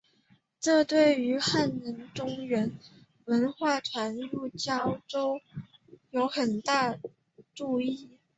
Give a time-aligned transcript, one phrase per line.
[0.59, 2.71] 这对于汉人中原
[3.25, 5.39] 文化传入交州
[6.09, 7.11] 有很大的
[7.53, 8.09] 助益。